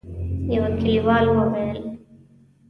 [0.55, 1.79] يوه کليوال وويل: